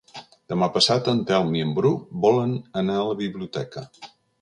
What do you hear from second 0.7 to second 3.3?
passat en Telm i en Bru volen anar a la